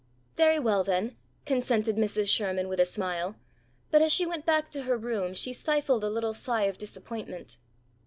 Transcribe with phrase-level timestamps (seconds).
[0.35, 1.15] "Very well, then,"
[1.45, 2.27] consented Mrs.
[2.27, 3.35] Sherman with a smile,
[3.91, 7.57] but as she went back to her room she stifled a little sigh of disappointment.